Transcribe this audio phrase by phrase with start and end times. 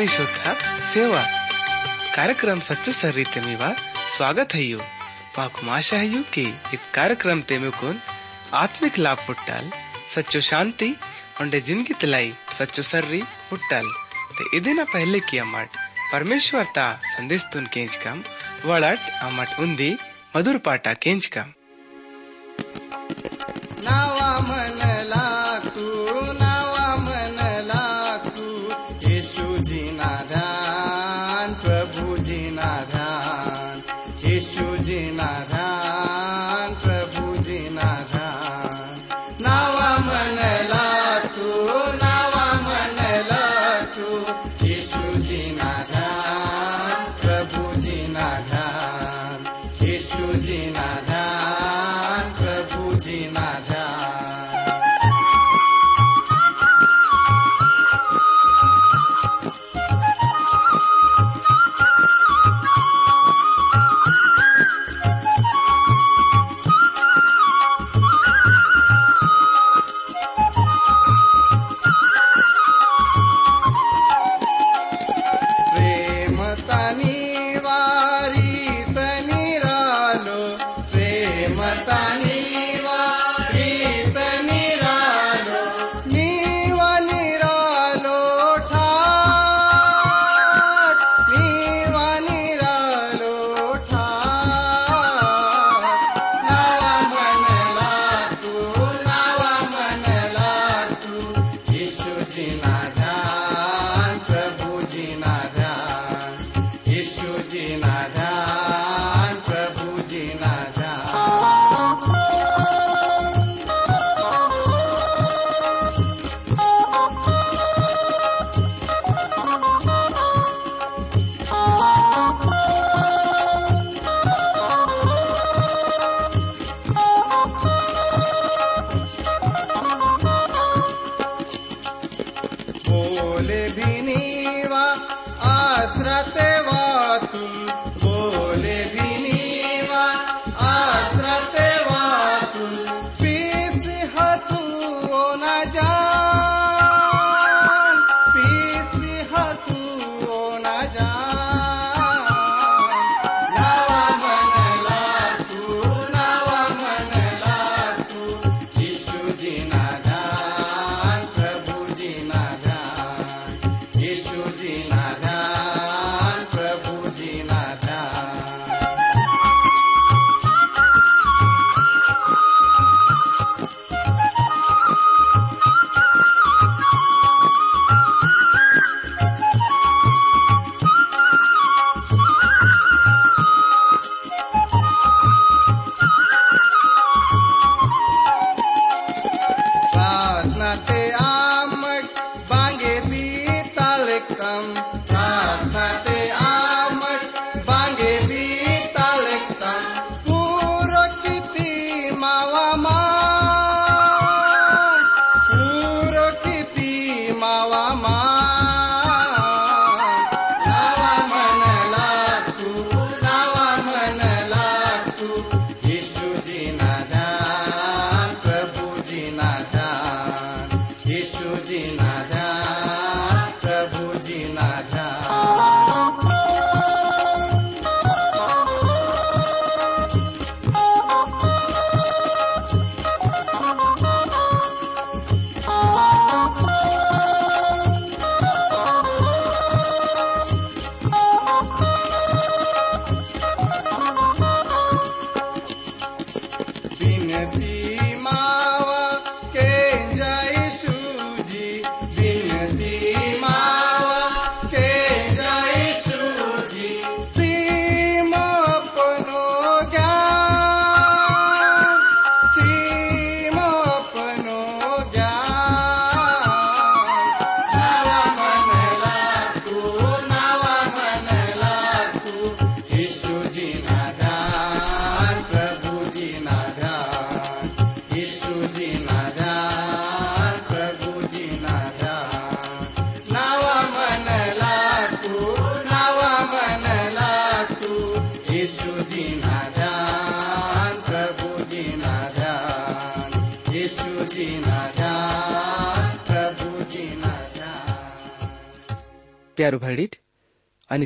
[0.00, 0.48] ಆಶ್ರಯಿಸೋಕ
[0.90, 1.20] ಸೇವಾ
[2.16, 3.70] ಕಾರ್ಯಕ್ರಮ स्वागत है यू।
[4.14, 4.80] ಸ್ವಾಗತ ಅಯ್ಯೋ
[5.92, 6.44] है यू के
[6.74, 7.98] इत कार्यक्रम ಕಾರ್ಯಕ್ರम ತೆಮಿಕೋನ್
[8.60, 9.68] आत्मिक लाभ ಪುಟ್ಟಾಲ್
[10.14, 10.90] सच्चो शांति
[11.42, 12.28] उन्हें ज़िंदगी तिलाई
[12.58, 13.86] सच्चो सर्री हुट्टल
[14.36, 15.70] ते इदिना पहले की अमट
[16.12, 18.18] परमेश्वर ता संदेश तुन केंच कम
[18.70, 19.90] वड़ट अमट उंदी
[20.36, 21.48] मधुर पाटा केंच कम।
[23.88, 25.17] नावा मनला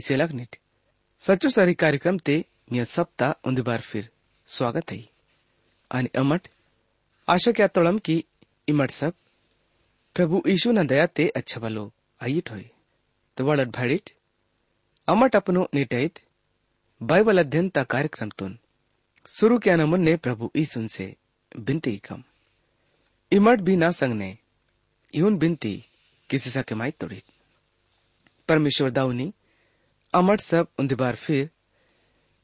[0.01, 0.57] सेलागनीत।
[1.19, 4.11] सचो सारी कार्यक्रम ते मी सप्ताह उंदी बार फिर
[4.47, 5.09] स्वागत है।
[5.93, 6.49] आणि अमट,
[7.29, 8.25] आशा क्या तोड़म की
[8.69, 9.15] इमट सब,
[10.15, 11.93] प्रभु यीशु न दया ते अच्छा भलो
[12.23, 12.71] आईट होय
[13.37, 14.11] तो वड़त भाडीत
[15.09, 16.19] अमट अपनो निटैत,
[17.03, 18.59] बाइबल अध्ययन ता कार्यक्रम तुन।
[19.27, 21.17] शुरू क्या न मुन्ने प्रभु यीशु से
[21.59, 22.23] बिनती कम।
[23.33, 24.39] इमट भी ना संगने
[25.15, 25.85] यून बिनती
[26.31, 26.75] किसी सा के
[28.53, 29.33] परमेश्वर दाऊनी
[30.15, 31.49] अमट सब उन्दी बार फिर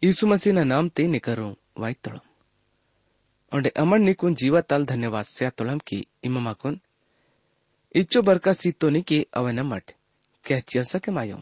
[0.02, 2.26] यीशु मसीह ना नाम ते निकरो वाई तोड़म
[3.52, 6.80] onde aman nikun jiwatal धन्यवाद से तोड़म की इममा कुन
[7.94, 9.92] इच्चो बरका सीतोनी की अवनमट
[10.44, 11.38] कह चियल सके मायो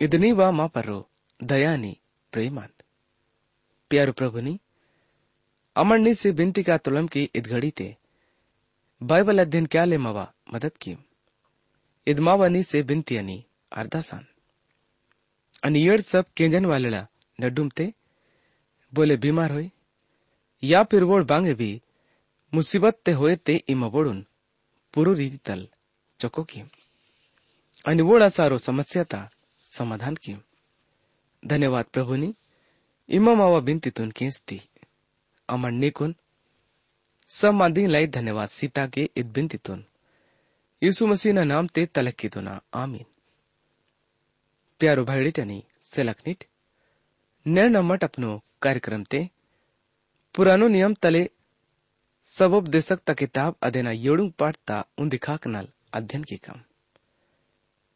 [0.00, 0.98] इदनी वा मा परो
[1.40, 1.96] दयानी
[2.32, 2.82] प्रेमांत
[3.90, 4.58] प्यारो प्रभुनी
[5.76, 7.94] अमरनी से बिनती का तुलम की इदघड़ी ते
[9.00, 10.96] बाइबल अध्ययन क्या ले मवा मदद की
[12.06, 13.42] इदमावनी से बिनती अनि
[13.72, 14.24] अर्धासान
[15.62, 17.06] अनि येड सब केंजन वालेला
[17.38, 17.92] नडुमते
[18.92, 19.70] बोले बीमार होई
[20.62, 21.70] या फिर वोड बांगे भी
[22.52, 24.24] मुसीबत ते होए ते इमा बोडून
[24.94, 25.66] पुरो रीति तल
[26.20, 26.62] चको की
[27.84, 29.20] आणि वोडा सारो समस्याता
[29.66, 30.34] समाधान की
[31.42, 32.32] धन्यवाद प्रभुनी
[33.08, 34.60] इमा मावा बिनतीतून केसती
[35.48, 36.14] अमर निकुन
[37.28, 39.84] सब मांदी लाई धन्यवाद सीता के इत बिनतीतून
[40.84, 43.04] यीशु मसीह ना नाम ते तलक्कीतुना आमीन।
[44.80, 46.44] प्यारो भाईडीटनी सेलकनीट
[47.46, 48.32] निर्णमट अपनो
[48.62, 49.20] कार्यक्रम ते।
[50.34, 51.22] पुरानो नियम तले
[52.28, 56.60] सबोपदेशक ता किताब अदेना येड़ू पाठता उन दिखाक नाल अध्ययन की कम।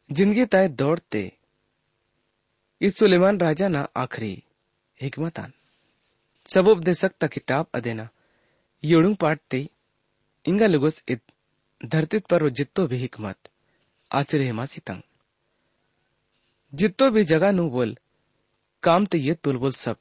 [0.09, 1.23] ज़िंदगी तय दौड़ते
[2.81, 4.35] इस सुलेमान राजा ना आखरी
[4.99, 5.53] हिकमतान
[6.49, 8.09] सबोपदेशक ता किताब अदेना
[8.83, 9.67] येड़ू पाठते
[10.45, 11.21] इंगा लुगुस इत
[11.81, 13.37] धरतीत पर वो जित्तो भी हिकमत,
[14.11, 15.01] आचरे हिमासी तंग।
[16.73, 17.95] जित्तो भी जगह नु बोल
[18.83, 19.97] काम ते ये तुल बोल सब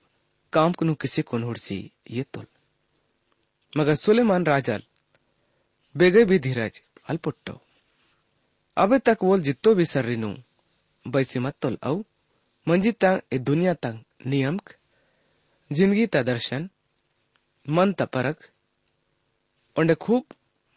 [0.52, 1.78] काम कुनु किसी को हुड़सी
[2.10, 2.46] ये तुल।
[3.72, 4.82] मगर सुलेमान राजल
[5.94, 7.60] बेगे भी धीरज अल्पुट्टो
[8.76, 10.34] अबे तक बोल जित्तो भी सर्रिनु
[11.06, 11.96] बैसी मत तुल औ
[12.66, 14.74] मंजी तंग ए दुनिया तंग, नियमक,
[15.70, 16.68] ज़िंदगी ता दर्शन,
[17.66, 18.50] मन ता परख
[20.00, 20.24] खूब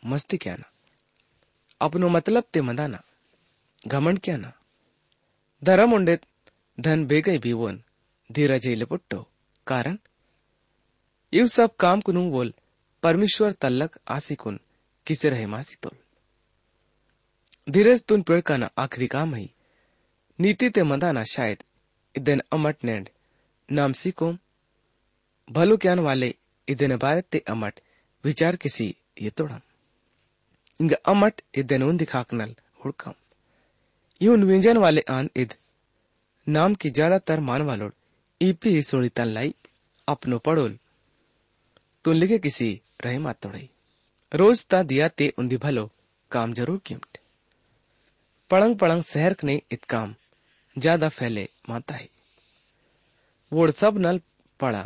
[0.03, 0.70] मस्ती क्या ना
[1.81, 3.03] अपनो मतलब ते मंदाना
[3.87, 4.53] घमंड क्या ना?
[5.63, 6.19] धरम उंडे
[6.79, 7.83] धन बेगई बीवोन
[8.31, 9.27] धीरज पुट्टो।
[9.67, 9.97] कारण?
[11.33, 12.53] इव सब काम कुनु बोल
[13.03, 14.59] परमेश्वर तल्लक आसिकुन
[15.05, 15.97] किसे रहे मासी तोल।
[17.71, 19.51] धीरज तुन पेड़ का ना आखिरी काम ही।
[20.39, 21.63] नीति ते मंदाना शायद,
[22.17, 23.09] इदन अमट नेंड।
[23.71, 24.37] नाम सीकोम
[25.51, 26.35] भलो क्यान वाले,
[26.67, 27.79] इदन भारत ते अमट,
[28.23, 29.59] विचार किसी ये तोड़म
[30.80, 33.14] इंग अमट इदन उन दिखाकनल हुड़कम
[34.20, 35.50] ಇವನ್ ವ್ಯಂಜನ ವಾಲೆ ಆನ್ इद
[36.46, 37.92] नाम की ज्यादातर मान वालोड
[38.40, 39.48] ईपी सोड़ी तन लाई
[40.08, 40.72] अपनो पड़ोल
[42.04, 42.68] तुन लिखे किसी
[43.04, 43.64] रहे मात तोड़ई
[44.32, 45.84] रोज ता दिया ते उन्दी भलो
[46.30, 47.18] काम जरूर किमट
[48.50, 50.14] पड़ंग पड़ंग शहर ने इत काम
[50.76, 52.08] ज्यादा फैले माता है
[53.52, 54.20] वोड़ सब नल
[54.60, 54.84] पड़ा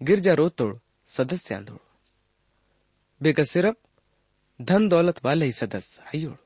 [0.00, 0.74] गिरजा रो तोड़
[1.08, 1.82] सदस्य आंदोड़
[3.20, 3.76] बेका सिर्फ
[4.60, 6.36] धन दौलत वाले ही सदस्य हयोड़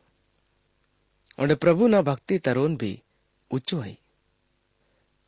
[1.39, 2.99] और प्रभु न भक्ति तरोन भी
[3.51, 3.97] उच्चो है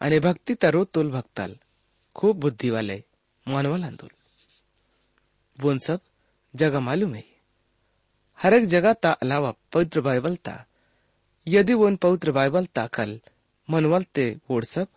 [0.01, 1.53] અને ભક્તિ તરો તુલ ભક્તાલ
[2.17, 2.97] खूब बुद्धि वाले
[3.47, 4.13] मानवल अंदुल
[5.59, 6.01] वो सब
[6.55, 7.25] जगह मालूम है
[8.39, 10.55] हर एक जगह ता अलावा पवित्र बाइबल ता
[11.47, 13.13] यदि वो पवित्र बाइबल ता कल
[13.69, 14.89] मनवल ते वोड सब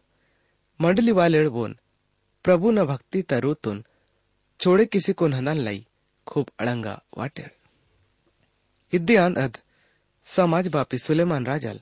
[0.79, 1.75] मंडली वाले बोन
[2.45, 3.83] प्रभु न भक्ति तरो तुन
[4.59, 5.85] छोड़े किसी को नंदन लाई
[6.27, 7.45] खूब अड़ंगा वाटे
[11.44, 11.80] राजल,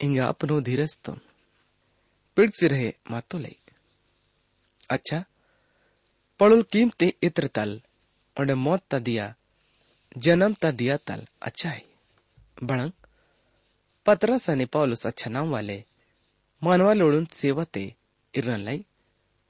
[0.00, 1.18] इंगा अपनो धीरज तुम
[2.36, 3.56] पिड़ से रहे मातो लई।
[4.90, 5.24] अच्छा
[6.40, 7.80] पड़ुल कीमते इत्र तल
[8.38, 9.34] और मौत ता दिया,
[10.18, 11.84] जन्म ता दिया तल अच्छा है।
[12.62, 12.90] बड़ंग
[14.06, 15.84] पतरस आणि पौलुस अच्छा नाम वाले,
[16.62, 17.94] मानवा लोडून सेवते,
[18.34, 18.84] इरन लाई,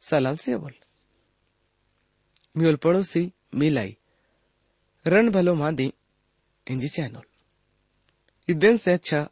[0.01, 0.73] सलाल से बोल
[2.57, 3.97] म्यूल पड़ोसी, मिलाई
[5.07, 5.93] रण भलो मादी
[6.71, 7.25] इंजी से अनोल
[8.49, 9.27] इदेन से अच्छा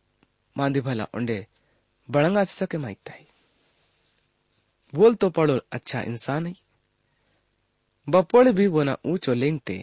[0.56, 1.46] मांदी भला उंडे
[2.08, 3.26] बड़ंगा सके माइकता है
[4.92, 6.54] बोल तो पड़ो अच्छा इंसान है
[8.08, 9.78] बपोड़ भी वो ना ऊंचो लेंगते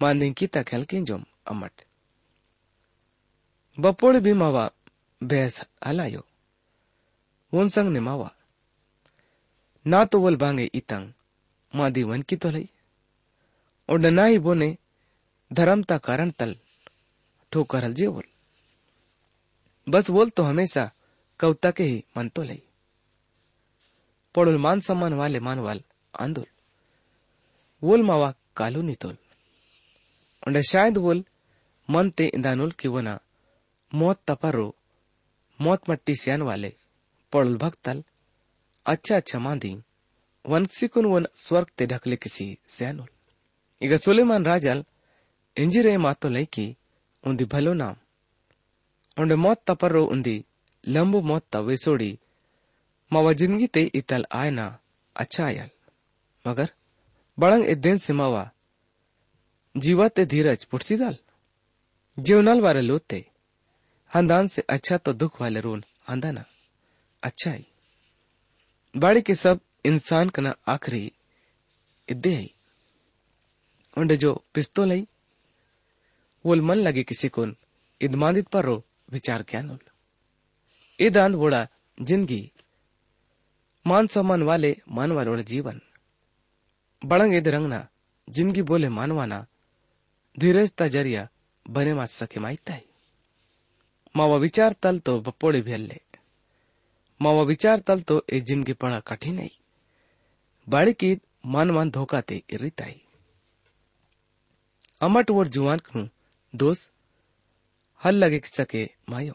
[0.00, 1.82] मांदी की तक हल्के जोम अमट
[3.78, 4.70] बपोड़ भी मावा
[5.20, 6.24] भैंस हलायो
[7.52, 8.30] वन संग ने मावा
[9.86, 11.12] ना तो बोल बांगे इतंग
[11.74, 12.68] मादी वन की तो लई
[13.88, 14.76] और ना ही बोने
[15.52, 16.56] धर्मता कारण तल,
[17.52, 18.24] ठोकर हल बोल।
[19.88, 20.90] बस बोल तो हमेशा
[21.40, 22.62] कविता के ही मन तो लई।
[24.34, 25.82] पड़ोल मान सम्मान वाले मान वाल
[26.20, 26.46] आंदोल।
[27.82, 29.16] वोल मावा कालू नितोल
[30.46, 31.24] उन्हें शायद बोल,
[31.90, 33.18] मन ते इंदानुल की वना,
[33.94, 34.74] मौत तपरो
[35.60, 36.72] मौत मट्टी सियान वाले
[37.32, 38.04] पड़ोल भक्तल
[38.86, 39.76] अच्छा अच्छा माधी
[40.46, 43.08] वन सिकुन वन स्वर्ग ते ढकले किसी सियानुल
[43.82, 44.84] इगा सुलेमान राजल
[45.57, 46.65] ಇಂಜಿರೆ ಮಾತು ಲೈಕಿ
[47.23, 47.97] ಉಂದಿ ಭಲೋ ನಾಮ್
[49.17, 50.37] ಉಂಡೆ ಮೊತ್ತ ಪರ್ರೋ ಉಂದಿ
[50.83, 52.11] ಲಂಬು ಮೊತ್ತ ವೆಸೋಡಿ
[53.11, 54.65] मावा जिंदगी ते इतल आयना
[55.15, 55.69] अच्छा आयल
[56.45, 56.69] मगर
[57.37, 58.43] बड़ंग ए दिन से मावा
[59.75, 61.15] जीवा ते धीरज पुटसी दाल
[62.17, 63.19] जीवनाल वाले लोते
[64.11, 66.43] हंदान से अच्छा तो दुख वाले रोन आंदाना
[67.23, 67.65] अच्छा ही
[68.95, 71.03] बाड़ी के सब इंसान कना आखिरी
[72.07, 72.49] इद्दे है
[73.97, 74.99] उंडे जो पिस्तौल है
[76.46, 77.46] वोल मन लगे किसी को
[78.00, 79.78] इदमादित पर रो विचार क्या नोल।
[80.98, 81.66] इदांत वोड़ा,
[81.98, 82.50] ज़िंदगी।
[83.86, 85.80] मान सम्मान वाले मानवालोड़ जीवन।
[87.02, 87.86] बड़ंग एद रंगना,
[88.28, 89.44] ज़िंदगी बोले मानवाना।
[90.36, 91.28] धीरजता ज़रिया,
[91.66, 92.84] बने मात सके माइता है
[94.14, 96.00] मावा विचार तल तो बपोड़े भी अल्ले
[97.20, 99.50] मावा विचार तल तो ए ज़िंदगी पड़ा कठिन है
[100.66, 103.00] बाड़ी की मान मान धोखा ते इरिताई।
[105.00, 106.06] अमट वोर जुआन कनु
[106.54, 106.90] दोस,
[108.00, 109.32] हल लगे सके मायो।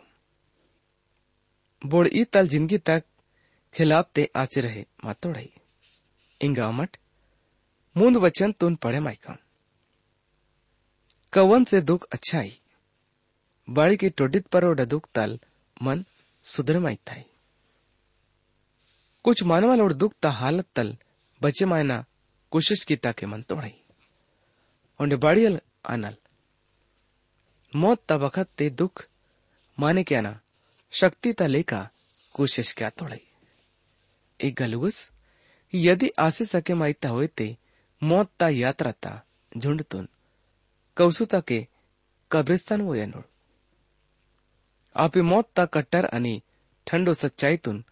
[1.81, 3.03] बोड़ ई तल ज़िंदगी तक
[3.75, 5.51] खिलाफ ते आचे रहे मातोड़ाई।
[6.41, 9.37] इंगा मूंद वचन तुन पढ़े माइका
[11.33, 12.53] कवन से दुख अच्छा ही
[13.67, 15.39] बाड़ी की टोडित परोड दुख तल
[15.81, 16.03] मन
[16.45, 17.23] सुधर माइताई
[19.25, 20.95] कुछ मानवा लोड दुख ता हालत तल
[21.41, 22.03] बचे मायना
[22.51, 23.73] कोशिश की ताके मन तोड़ाई।
[24.99, 26.15] उन्हें बाड़ियल आनल
[27.75, 29.07] मौत ता वक्त ते दुख।
[29.79, 30.39] माने क्या ना?
[30.91, 31.89] शक्ति ता लेका,
[32.33, 33.21] कोशिश क्या तोड़ाई
[34.39, 35.11] एक गलुगुस
[35.75, 37.57] यदि आसे सके माइता होए ते
[38.03, 39.21] मौत ता यात्रा ता
[39.57, 40.09] झुंडतून
[40.95, 41.67] कौसुता के
[42.31, 43.23] कब्रिस्तान वो येनोड
[44.95, 46.07] आपे मौत ता कट्टर
[46.87, 47.83] ठंडो सच्चाईतून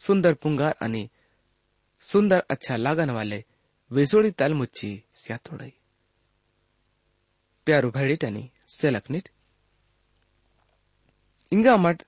[0.00, 1.08] सुंदर पुंगार आणि
[2.00, 3.42] सुंदर अच्छा लागन वाले
[3.90, 5.70] वेसोडी ताल मुच्ची स्यातोडई
[7.66, 7.90] प्यारू
[8.80, 9.28] भैडिट आणि सेलकनीट।
[11.50, 12.02] इंगा मठ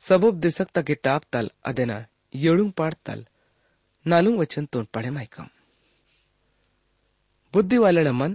[0.00, 2.00] सबोब दिसकता किताब तल, अदेना
[2.34, 3.22] येळूंग पाडतल
[4.04, 5.46] नालूंग वचन तोंड पडे मायकम
[7.52, 8.34] बुद्धी वालेड मन,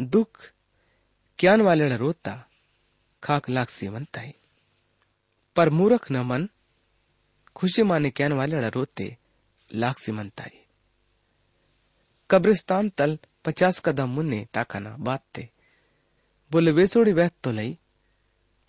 [0.00, 0.52] दुख
[1.38, 2.42] ज्ञान वालेड रोता,
[3.22, 4.32] खाक लागसी म्हणताय
[5.56, 6.46] पर मूरख न मन,
[7.54, 9.18] खुशी माने ज्ञान वालेड रोते
[9.72, 10.50] लागसी म्हणताय
[12.30, 15.57] कब्रिस्तान तल पचास कदम मुन्ने ताकाना बातते
[16.50, 17.78] बोले वेसोड़ी वह तो लई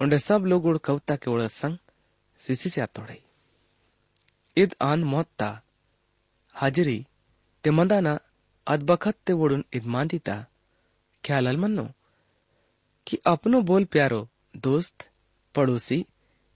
[0.01, 1.77] उंडे सब लोग उड़ कवता के उड़ संग
[2.38, 3.21] सिसी से आतोड़ई
[4.57, 5.62] इद आन मोत्ता
[6.53, 7.05] हाजरी,
[7.63, 8.19] ते मंदाना
[8.67, 10.45] अदबखत ते वोडून इद मांदीता
[11.25, 11.91] ख्याल अलमनो
[13.07, 15.09] कि अपनो बोल प्यारो दोस्त,
[15.55, 16.05] पड़ोसी,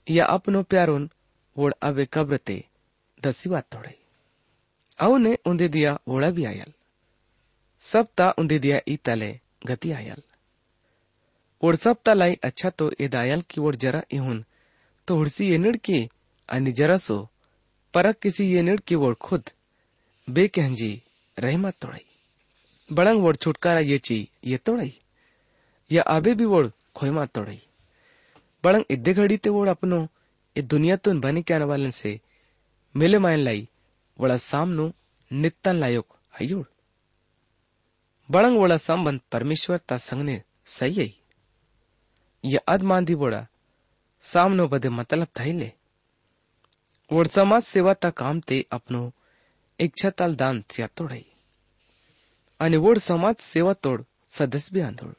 [0.10, 1.10] या अपनो प्यारोन
[1.58, 2.64] वोड़ अबे कब्र ते
[3.24, 3.96] दसी बात तोड़े
[5.00, 6.74] अव ने उन्दे दिया वोड़ा भी आयल।
[7.80, 8.98] सब ता उन्दे दिया ई
[9.66, 10.22] गति आयल।
[12.44, 14.46] अच्छा तो ए दायल की ओड जरा इहुन।
[15.08, 16.10] तो हुड़सी ये निड़की
[16.50, 17.30] अनि जरा सो।
[17.94, 19.50] परक किसी ये निड़ की ओड खुद।
[20.30, 21.04] बे कहंजी
[21.40, 22.06] रहमत तोड़ई।
[22.92, 25.00] बड़ंग वोड छुटकारा ये ची, ये तोड़ई।
[25.92, 27.62] या आबे भी वोड खोयमा तोड़ई।
[28.64, 30.08] बड़ंग इद्दे घड़ी ते वोड अपनो
[30.58, 32.22] ये दुनिया तुन बने के आने वालन से।
[32.96, 33.70] मिले मायन लाई,
[34.20, 34.94] वड़ा सामनो
[35.32, 36.66] नित्तन लायोक आयुड़।
[38.32, 41.23] बड़ंग वड़ा संबंध परमेश्वर ता संगने सही है
[42.44, 43.46] ये अदमांदी बोड़ा।
[44.24, 45.72] सामनो बदे मतलब थैले
[47.12, 49.12] वोड समाज सेवा ता काम ते अपनो
[49.80, 51.26] इच्छा ताल दान त्या तोड़ई।
[52.60, 55.14] आणि वोड समाज सेवा तोड सदस्य भी आंदोड़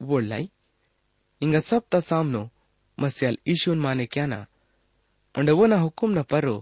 [0.00, 0.50] वोड लाई,
[1.40, 2.48] इंगा सब ता सामनो
[2.98, 4.46] मस्याल ईशून माने क्या ना
[5.34, 6.56] उंडे वो ना हुकुम न परो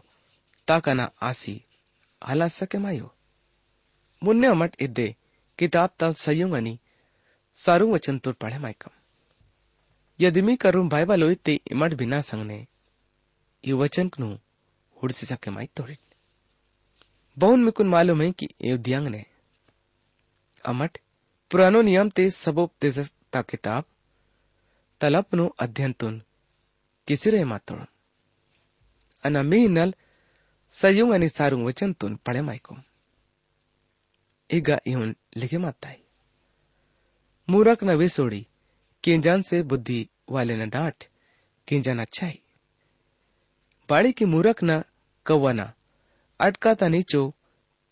[0.68, 1.60] ताका ना आसी
[2.22, 3.12] हला सके मायो।
[4.22, 5.14] मुन्ने अमट इद्दे,
[5.58, 5.90] किताब
[10.30, 12.66] बाइबल होई ते इमट बिना संगने।
[13.64, 14.38] ये वचन कनु,
[15.02, 15.98] हुड़सी सके माई तोड़ी
[17.38, 19.24] बहुन मिकुन मालूम है कि ये दियांग ने।
[20.64, 20.98] अमट
[21.50, 23.84] पुरानो नियम ते सबोपदेश ता किताब,
[25.00, 26.22] तलपनु अध्ययन तुन,
[27.08, 27.80] किसी रे मातोड़
[29.24, 29.94] अना मी नल,
[30.70, 32.76] सयुंग सारुंग वचन तुन पढ़े माइको
[34.50, 35.96] इगा इहुन लिखे माताई
[37.50, 38.46] मूरख न वे सोड़ी
[39.04, 41.04] किंजान से बुद्धि वाले न डांट,
[41.68, 42.38] किंजन अच्छा ही
[43.88, 44.82] बाड़ी की मूरख न
[45.26, 45.72] कौवाना
[46.40, 47.22] अटका था नीचो,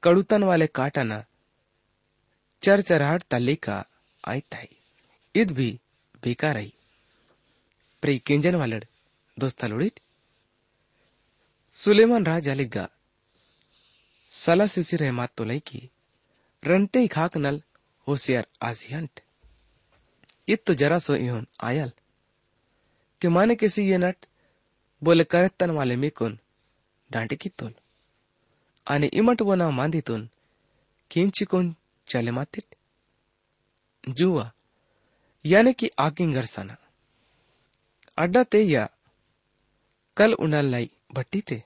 [0.03, 1.23] कड़ुतन वाले काटा न,
[2.63, 3.85] चर चराहट तली का
[4.25, 4.77] आयता ताई
[5.35, 5.69] ईद भी
[6.23, 6.73] बेकार आई।
[8.03, 8.85] प्रे किंजन वालड़
[9.37, 10.01] दोस्तालोड़ित
[11.75, 12.89] सुलेमान राज अलिगा
[14.33, 15.91] सला सिसी रहमात तो लई की,
[16.63, 17.63] रंटे खाक नल
[18.07, 19.21] होशियार आजियंट
[20.49, 21.93] इत तो जरा सो इहोन, आयल।
[23.21, 24.27] कि माने किसी ये नट?
[25.03, 26.39] बोले, करतन वाले मिकुन,
[27.13, 27.75] डांटे की तुल
[28.89, 30.31] आने इमट वो ना मांदी तुन,
[31.11, 31.77] किंची कोन
[32.09, 32.65] चले मातिट?
[34.09, 34.53] जुआ,
[35.47, 36.77] यानी कि आकिंग गरसाना।
[38.19, 38.91] अड्डा ते या,
[40.17, 41.65] कल उन्हाल नाही भट्टी ते?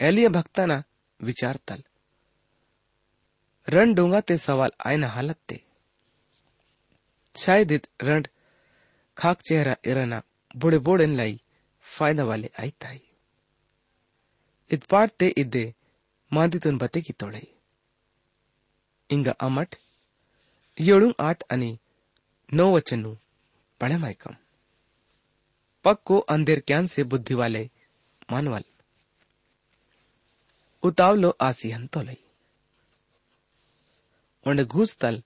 [0.00, 0.82] एलिय भक्ताना
[1.22, 1.82] विचारताल
[3.68, 5.69] रण डोंगा ते सवाल आयना हालत ते।
[7.34, 8.24] शायद रण
[9.16, 10.22] खाक चेहरा इरना
[10.56, 11.40] बुड़े बोड़न लाई
[11.84, 13.00] फ़ायदा वाले आई ताई।
[14.70, 15.64] इत पाट ते इदे
[16.32, 17.46] मांदितून बते की तोड़े।
[19.10, 19.74] इंगा अमट
[20.78, 21.76] येळूंग आठ आणि
[22.52, 23.14] नौ वचनू
[23.80, 24.36] पढ़े मायकम
[25.84, 27.70] पक्को अंधेर क्यान से बुद्धि वाले
[28.30, 28.64] मानवल
[30.82, 32.18] उतावलो आसी हंतोलई
[34.46, 35.22] उन्हें घूस तल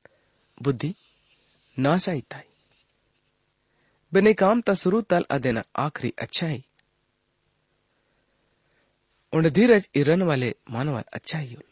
[0.63, 0.95] बुद्धि
[1.77, 2.49] नाशाई ताई।
[4.13, 6.65] बिने काम तसुरु तल अदेना आखरी अच्छाई।
[9.33, 11.63] उन्हें धीरज इरन वाले मानवल अच्छाई युल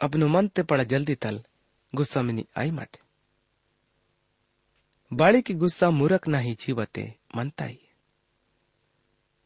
[0.00, 1.42] अपनो मन ते पड़ा जल्दी तल
[1.92, 2.96] गुस्सा मिनी आई मट।
[5.12, 7.78] बाड़ी की गुस्सा मूरख ना ही जीवते मनता ही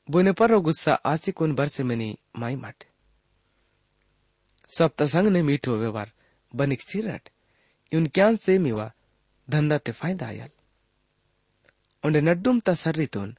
[0.08, 2.84] बुने पर गुस्सा आसिकुन बरसे मिनी माई मट।
[4.68, 6.12] सप्तसंग ने मीठो व्यवहार
[6.52, 7.28] बनिक सिरट।
[7.92, 8.92] इन क्यान से मिवा
[9.48, 10.50] धंधा ते फ़ायदा आयल।
[12.04, 13.34] उंडे नड्डुम ता सर्रितून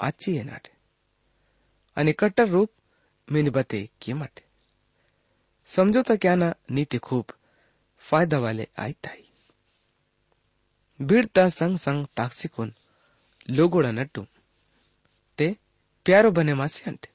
[0.00, 0.68] आची येनाट
[1.96, 2.70] आणि कट्टर रूप
[3.28, 4.40] मिनी बते किमट
[5.68, 7.32] समझो तो क्या ना नीति खूब
[8.04, 9.22] फ़ायदा वाले आई ताई
[11.00, 12.72] बीड़ता संग संग ताक्सिकुन
[13.48, 14.22] लोगोड़ा नट्टू
[15.38, 15.46] ते
[16.06, 17.06] प्यारो बने मास्यंट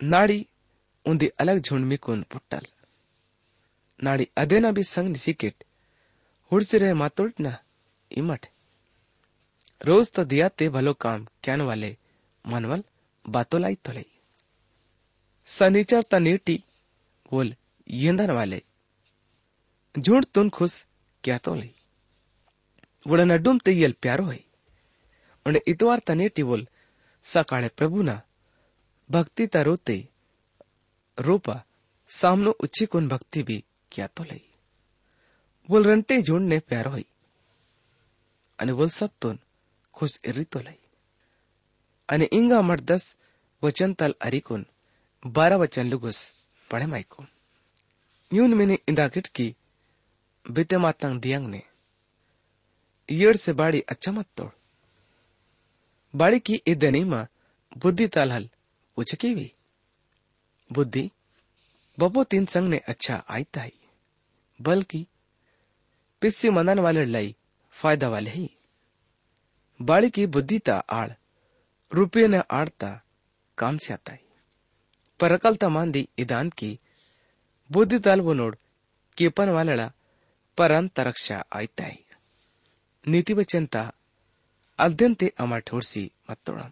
[0.00, 0.46] नाड़ी
[1.06, 2.66] उंदी अलग झुंड मिकुन पुट्टल।
[4.00, 4.70] नाड़ी अदेना
[6.52, 7.58] मातोट ना
[8.12, 8.46] इमट
[9.84, 11.96] रोज तो दिया ते भलो काम, क्यान वाले,
[12.46, 12.84] मनवल,
[13.28, 14.06] बातों लाई तो लई
[15.44, 16.64] सनीचर ता नीटी,
[17.30, 17.54] बोल
[17.90, 18.62] येंदन वाले।
[19.98, 20.86] झूठ तुन खुश,
[21.24, 21.74] क्या तो लई।
[23.06, 24.44] वुडन अड्डुम ते यल प्यारो है।
[25.46, 26.68] उन्हें इतवार तने टिवोल
[27.22, 28.22] सकाळे प्रभुना
[29.10, 30.08] भक्ति तरोते
[31.20, 31.64] रूपा,
[32.08, 34.49] सामनो उच्ची कुन भक्ति भी, क्या तो लई।
[35.69, 37.03] बोल रंटे झुंड ने प्यारो है
[38.59, 39.37] અને બોલ સપ્તુન
[39.93, 40.81] ખુશ ઇરીતો લઈ
[42.09, 43.05] અને ઇંગા મઠ દસ
[43.63, 44.63] વચન તલ અરીકુન
[45.25, 46.19] બારા વચન લુગુસ
[46.69, 47.25] पढ़े माइको
[48.31, 49.47] यून मैंने इंदा की
[50.45, 51.61] बीते मातंग दियंग ने
[53.09, 54.49] येड़ से बाड़ी अच्छा मत तोड़
[56.13, 57.23] बाड़ी की इदनी मां
[57.75, 58.49] बुद्धि तालहल
[58.97, 59.51] पूछ की भी
[60.69, 61.09] बुद्धि
[61.97, 63.73] बबो तीन संग ने अच्छा आई ताई
[64.59, 65.05] बल्कि
[66.21, 67.35] पिस्सी मनन वाले लाई
[67.75, 68.49] फायदा वाले ही
[69.79, 71.09] बाड़ी की बुद्धि ता आड़
[71.91, 72.91] रुपये ने आड़ता
[73.57, 74.23] काम से आता है
[75.19, 76.69] ಪರಕಲ್ತ ಮಂದಿ ಇದಾನ್ಕಿ
[77.69, 78.55] ಬುದ್ಧಿ ತಾಲ್ವು ನೋಡ್
[79.17, 79.81] ಕಿಪನ್ ವಾಲಳ
[80.57, 81.27] ಪರಂತರಕ್ಷ
[81.59, 82.01] ಆಯ್ತಾಯಿ
[83.05, 83.81] नीति वचनता
[84.79, 86.63] अध्यंते अमा ठोड़सी मत्तोड़ा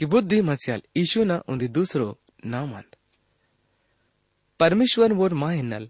[0.00, 2.08] कि बुद्धि मस्याल ईशु न उन्दी दूसरो
[2.52, 2.90] ना मंद
[4.60, 5.84] परमेश्वर वोर माँ हिन्नल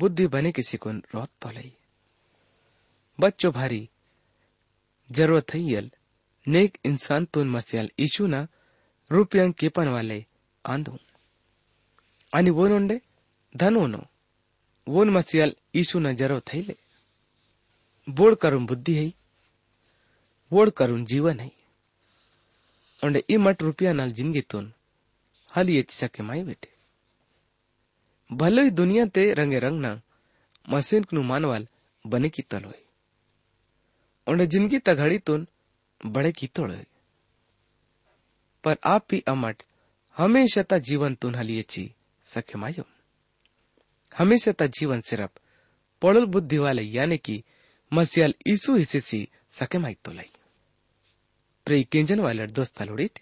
[0.00, 1.72] बुद्धि बने किसी को रोत तो लई
[3.18, 3.88] बच्चो भारी
[5.10, 5.90] जरूरत है यल
[6.46, 8.46] नेक इंसान तुन मस्याल ईशु ना
[9.10, 10.18] રૂપિયા કેપન વાલે
[10.64, 11.02] આંધું
[12.32, 12.96] અને વોનોંડે
[13.54, 14.00] ધનોનો
[14.86, 16.74] વોન મસિયાલ ઈસુના જરો થઈલે
[18.08, 19.12] બોળ કરું બુદ્ધિ હઈ
[20.50, 21.56] બોળ કરું જીવન હઈ
[23.02, 24.66] ઓંડે ઈ મટ રૂપિયા નાલ જિંદગી તુન
[25.48, 26.46] હાલી એચ સકે માઈ
[28.31, 30.01] भले ही दुनिया ते रंगे रंग ना,
[30.69, 31.67] मसीन नु मानवाल
[32.05, 32.73] बने की तल हो
[34.35, 35.47] ज़िंदगी तघड़ी तुन
[36.05, 36.85] बड़े की तोड़ है
[38.63, 39.63] पर आप भी अमट,
[40.17, 42.83] हमेशा ता जीवन तुन हलिए ची, सखे मायो।
[44.11, 45.31] हमेशा ता जीवन सिर्फ़
[46.01, 47.43] पड़ल बुद्धि वाले, यानी कि
[47.91, 50.31] मसियाल ईसु हिस्से सी सके माई तो लाई।
[51.65, 53.19] प्रे केंजन वाले दोस्त लोड़ित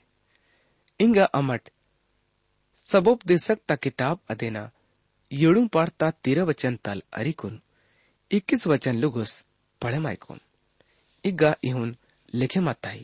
[0.99, 1.69] इंगा अमट
[2.89, 4.69] सबोपदेशक ता किताब अदेना
[5.31, 7.57] येळूंक पाडता तेरा वचन ताल अरिकुन
[8.31, 9.41] इक्कीस वचन लुगुस
[9.81, 10.37] पढ़े माइकुन
[11.23, 11.93] इग्गा इहुन
[12.33, 13.03] लिखे माताई,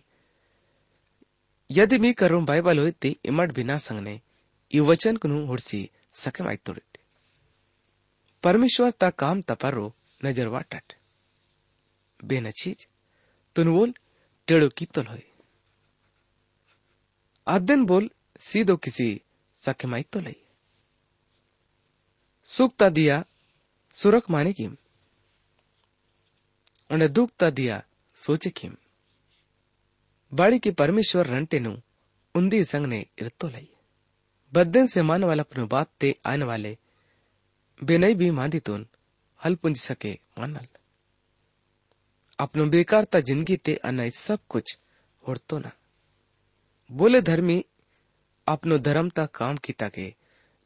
[1.69, 4.19] यदि मी करूँ बाइबल हो ते इमट बिना संगने
[4.71, 5.81] ई वचन कुनु होडसी
[6.13, 6.77] सकेम तोड़
[8.43, 9.85] परमेश्वर ता काम तपारो
[10.21, 10.93] नज़र वाटट
[12.19, 12.87] बेनचीज
[13.55, 13.93] तुन बोल
[14.47, 15.17] टेड़ो की कीतल हो
[17.47, 18.09] आदन बोल
[18.41, 19.09] सीधो किसी
[19.59, 20.35] सकेम आयतोलई
[22.47, 23.23] सुखता दिया
[23.95, 24.75] सुरख माने किम?
[26.89, 27.81] उन्हें दुखता दिया
[28.17, 28.75] सोचे किम?
[30.31, 31.75] बाड़ी की परमेश्वर रंटेनु
[32.35, 33.67] उन्दी संग ने इरतो लई।
[34.53, 36.77] बद्दन से मान वाला अपने बात ते आने वाले
[37.79, 38.85] बेनई भी मांदी तुन
[39.39, 40.67] हल पुंज सके मानल
[42.39, 44.77] अपनो बेकारता ज़िंदगी ते अन सब कुछ
[45.23, 45.71] होड़तो ना।
[46.89, 47.63] बोले धर्मी
[48.47, 50.13] अपनो धर्मता काम कीता के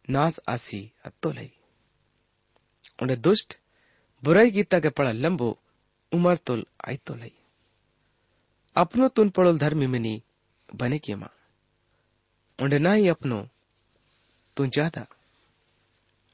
[0.09, 1.51] नास आसी अत्तो लई।
[2.99, 3.57] उन्हें दुष्ट
[4.23, 5.57] बुराई कीता के पड़ा लंबो
[6.11, 7.31] उमर तुल आई तो लई
[8.75, 10.21] अपनो तुन पड़ोल धर्मी मिनी
[10.69, 11.31] बने के माँ
[12.59, 13.41] उन्हें ना ही अपनो
[14.57, 15.05] तू ज़्यादा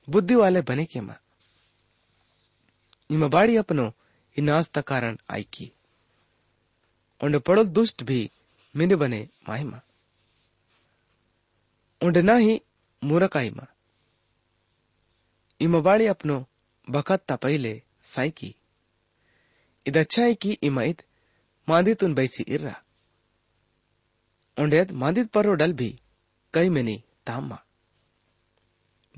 [0.07, 1.19] बुद्धि वाले बने के माँ
[3.09, 3.91] इमा बाड़ी अपनो
[4.37, 5.71] इनाज ता कारण आई की
[7.21, 8.19] उन्हें पड़ोल दुष्ट भी
[8.75, 9.81] मिने बने माहिमा
[12.01, 12.59] उन्हें ना ही
[13.01, 13.67] मूरक आई माँ
[15.61, 16.45] इमा बाड़ी अपनो
[16.87, 18.55] बखत ता पहले साई की।
[19.85, 21.01] इद अच्छा की इमा id
[21.67, 22.75] मांदित उन बैसी इर्रा।
[24.57, 25.89] उन्हें मांदित परो डल भी
[26.53, 27.61] कई मिनी तामा।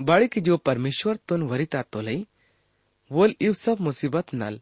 [0.00, 2.26] बाड़ी की जो परमेश्वर तुन वरिता तो लई,
[3.10, 4.60] वोल इव सब मुसीबत नल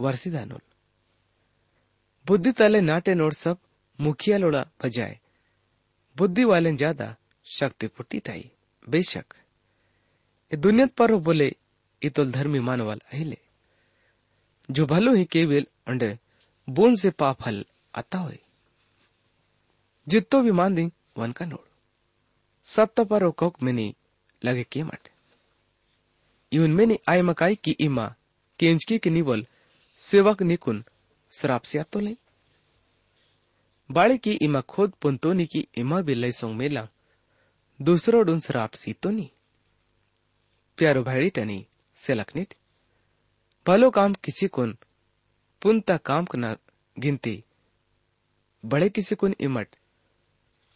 [0.00, 0.60] वर्षिदा नुल।
[2.26, 3.58] बुद्धि तले नाटे नोट सब
[3.98, 5.18] मुखिया लोड़ा बजाए।
[6.16, 8.50] बुद्धि वाले ज़्यादा शक्ति पुट्टी ताई,
[8.88, 9.34] बेशक।
[10.52, 11.54] दुनियत पर बोले
[12.02, 13.38] इतोल धर्मी मानवाल अहिले
[14.70, 16.18] जो भलो ही केवल अंडे,
[16.68, 18.38] बोन से पाप हल आता हुए।
[20.08, 21.66] जितो भी मान दी, वन का नोड़।
[22.64, 23.94] सब तो पर कोक मिनी
[24.44, 25.08] लगे केमट
[26.52, 28.14] इवन मैंने आय मकाई की इमा
[28.58, 29.46] केंजकी के निवल
[29.98, 30.84] सेवक निकुन
[31.32, 32.16] शराब से तो नहीं
[33.90, 36.88] बाड़े की इमा खुद पुंतोनी की इमा भी लय सौ मेला।
[37.82, 39.28] दूसरो डुन शराब सी तो नहीं
[40.78, 41.66] प्यारो भाड़ी टनी
[41.98, 42.54] सेलकनित
[43.66, 44.76] पहलो काम किसी कोन,
[45.62, 46.56] पुनता काम न
[46.98, 47.44] गिनती।
[48.64, 49.68] बड़े किसी कोन इमट,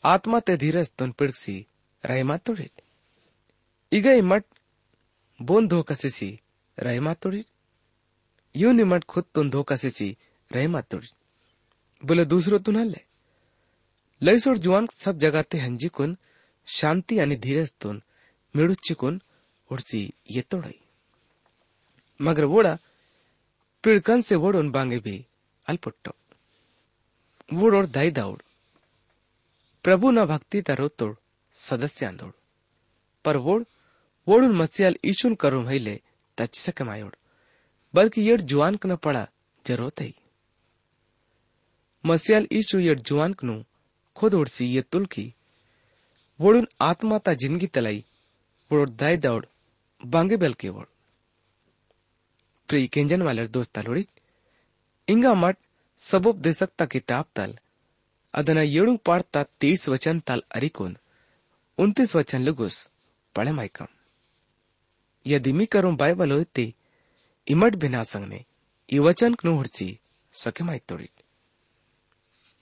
[0.05, 1.67] आत्मा ते धीरज तुन पिड़सी
[2.05, 2.83] रहमा तोड़ित
[3.93, 4.45] इग इमट,
[5.43, 6.41] बोन धो सिसी,
[6.79, 7.47] रहमा तोड़ित
[8.57, 10.17] यू निमट खुद तुन धो सिसी,
[10.53, 13.01] रहमा तोड़ित बोले दूसरो तुन हल्ले।
[14.23, 16.17] लईस और जुआन सब जगह ते हंजी कुन,
[16.67, 18.03] शांति यानी धीरज तुन,
[18.57, 19.21] मिड़ुच्ची कुन,
[19.71, 20.82] उड़सी ये तोड़ई।
[22.23, 22.79] वोड़ा
[23.85, 25.25] पिड़कन से वोड़ोन बांगे भी
[25.67, 26.15] अल्पुट्टो।
[27.53, 28.41] वोड़ोड़ दाई दाउड़
[29.85, 31.15] प्रभु न भक्ति तरो तोड़
[31.57, 32.31] सदस्य आंदोड़
[33.25, 33.63] पर वोड़,
[34.27, 36.01] वोड़ुन मसियाल ईशुन करुण हईले,
[36.39, 37.15] तच्छ मायोड़
[37.95, 39.27] बल्कि येड जुआन कन पड़ा
[39.65, 40.13] ज़रूरत है
[42.05, 43.63] मसियाल ईशु येड जुआन कनु,
[44.17, 45.33] खुद उड़सी ये तुल की
[46.41, 48.05] वोड़ुन आत्मा ता ज़िंदगी तलाई,
[48.71, 49.45] वोड़ दाय दौड़
[50.01, 50.87] बांगे बेल के वोड़।
[52.72, 54.06] प्री केंजन वाले दोस्त लोड़ी
[55.08, 55.58] इंगा मठ
[56.02, 57.54] सबोपदेशकता किताब तल
[58.34, 60.96] ಅದನ್ನ ಏಳು ಪಾಡ್ತಾ ತೇಸ್ ವಚನ್ ತಾಲ್ ಅರಿಕೋನ್
[61.78, 62.80] ಉಂತೀಸ್ ವಚನ್ ಲುಗುಸ್
[63.36, 63.88] पढ़े माइकम
[65.26, 66.64] यदि मी करूं बाइबल होते
[67.48, 68.40] इमट बिना संगने
[68.90, 69.88] ई वचन कनु हुडसी
[70.34, 71.10] सके माई तोड़ी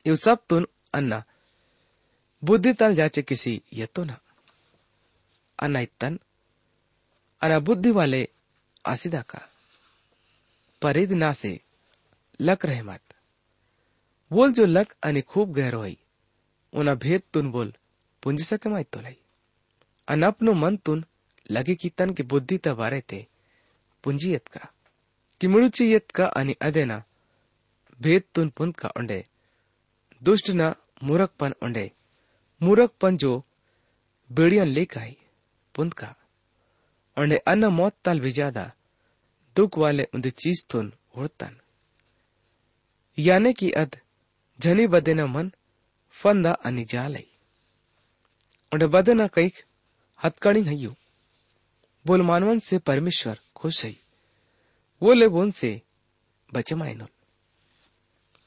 [0.05, 1.19] इव सब तुन अन्ना
[2.43, 4.17] बुद्धि तल जाचे किसी ये तो ना
[5.59, 6.19] अन्ना इतन
[7.41, 8.21] अन्ना बुद्धि वाले
[8.85, 9.41] आसिदा का
[10.82, 11.60] परिद ना से
[12.40, 13.00] लक रहे मत
[14.30, 15.96] बोल जो लक अनि खूब गहरो है
[16.72, 17.72] उना भेद तुन बोल
[18.22, 19.16] पुंज सके माई तो लाई
[20.08, 21.04] अनपनो मन तुन
[21.50, 23.26] लगे की तन की बुद्धि तबारे ते
[24.04, 24.68] पुंजियत का।
[25.40, 27.02] कि मुड़ुचियत का अनि अदेना
[28.00, 29.24] भेद तुन पुंत का उंडे।
[30.22, 31.90] दुष्ट न मूरखपन उंडे।
[32.60, 33.32] मूरखपन जो
[34.30, 35.16] बेड़ियन लेक आई
[35.74, 36.14] पुंत का।
[37.16, 38.70] उंडे अन्न मौत ताल भी ज़्यादा
[39.60, 41.56] दुख वाले उन्दे चीज़ तुन उड़तन
[43.18, 43.96] याने की अद
[44.58, 45.50] झनी बदेना मन
[46.10, 47.26] फंदा अनि जालई।
[48.72, 49.64] उंडे बदेना कईक
[50.20, 50.94] हथकड़ी हयू
[52.06, 53.96] बोल मानवन से परमेश्वर खुश है।
[55.02, 55.70] वो ले बोन से
[56.54, 57.08] बचे मायनुल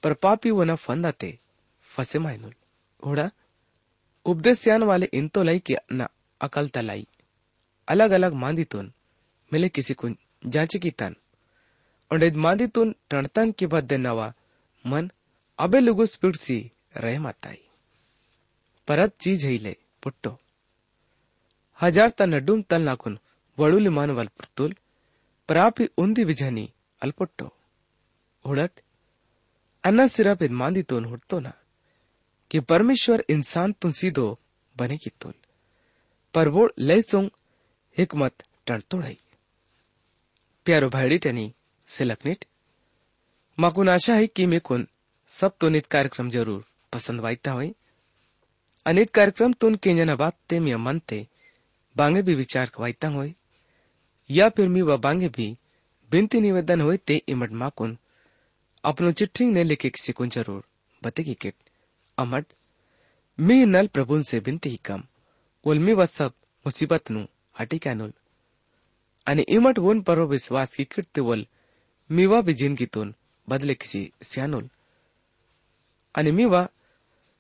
[0.04, 1.39] पर पापी वो न फंदाते
[1.89, 2.54] फसे मायनुल
[3.04, 3.30] घोड़ा
[4.26, 6.08] उपदेश वाले इन तो लाई के न
[6.41, 7.08] अकल तलाई
[7.88, 8.91] अलग अलग मांदी तुन
[9.52, 10.08] मिले किसी को
[10.43, 11.13] ᱡᱟᱪᱤᱠᱤᱛᱟᱱ
[12.12, 14.27] ᱚᱸᱰᱮ ᱢᱟᱫᱤᱛᱩᱱ ᱴᱟᱬᱛᱟᱱ ᱠᱤᱵᱟ देनावा
[14.86, 15.06] मन
[15.60, 16.58] अबे लुगु स्पीड सी
[16.97, 17.62] रह माताई।
[18.88, 20.32] परत चीज़ है ले पुट्टो।
[21.79, 23.13] हज़ार ता नडुम तल नाकुन
[23.58, 24.75] वडुली मान वाल पुतुल
[25.49, 26.65] प्रापी उंदी विजनी
[27.01, 27.47] अल्पुट्टो
[28.45, 28.82] उड़ट
[29.84, 31.53] अन्ना सिरा पे मांदी तुन हुटतो ना
[32.51, 34.27] कि परमेश्वर इंसान तुन सीधो
[34.75, 35.34] बने की तुल
[36.34, 37.29] पर वो लय सुंग
[37.97, 39.17] हिकमत टंटोड़ाई
[40.65, 41.52] प्यारो भाईडी टनी
[41.89, 42.45] सिलकनिट
[43.58, 44.86] माकुन आशा है कि मेकुन
[45.30, 47.73] सब तो नित कार्यक्रम ज़रूर पसंद वाईता हुई।
[48.86, 51.19] अनित कार्यक्रम तुन केंजना बात ते मिया मन ते
[51.95, 53.34] बांगे भी विचार वाईता हुई।
[54.30, 55.49] या फिर मी व बांगे भी
[56.12, 57.97] बिनती निवेदन हुए ते इमट माकुन,
[58.84, 60.63] अपनो चिट्ठी ने लिखे किसी को ज़रूर,
[61.02, 61.56] बतेगी किट।
[62.17, 62.45] अमट,
[63.38, 65.04] मी नल प्रभुन से बिनती ही कम
[65.65, 66.34] उलमी व सब
[66.65, 67.26] मुसीबत नु
[67.60, 68.13] हटी कॅनुल
[69.28, 71.46] आणि इमट परो विश्वास की किट वल
[72.10, 73.16] मीवा भी जिंदगीतून
[73.48, 74.70] बदले किसी स्यानुल।
[76.16, 76.68] आणि मीवा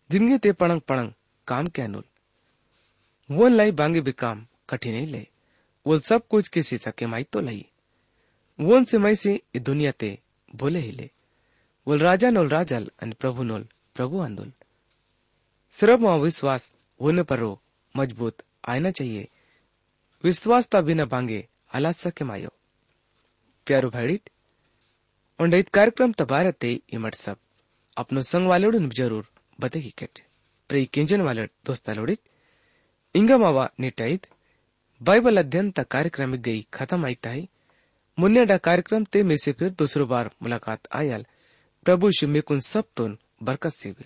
[0.09, 1.11] ज़िंदगी ते पणंग पणंग
[1.47, 2.03] काम कॅनुल
[3.29, 5.27] वोन लाई बांगे भी काम कठिन ही ले।
[5.85, 7.65] वो सब कुछ किसी सके माई तो लई।
[8.59, 10.19] वोन से मई से दुनिया ते
[10.55, 11.09] भोले ही ले।
[11.87, 14.51] वोल राजा नोल राजल आणि प्रभु नोल प्रभु आंदोल।
[15.71, 17.43] सिर्फ़ वहाँ विश्वास होने पर
[17.95, 19.27] मज़बूत आना चाहिए।
[20.23, 21.47] विश्वासता बिना बांगे
[21.93, 22.49] सके मायो।
[23.67, 24.29] प्यारो भाईडीट
[25.39, 27.37] और इत कार्यक्रम तबारते इमट सब।
[27.97, 29.27] अपनो संग वालोडन ज़रूर
[29.59, 30.19] बतेगी केट।
[30.69, 32.19] प्रे किंजन वाले दोस्ता लोडित
[33.15, 33.37] इंगा
[33.79, 34.27] निटाइत
[35.01, 37.47] बाइबल अध्ययन तक कार्यक्रम गई खत्म आईता है
[38.17, 41.25] मुन्नेडा कार्यक्रम ते में से फिर दूसरो बार मुलाकात आयल।
[41.85, 44.05] प्रभु शिमेकुन सब तुन बरकत से भी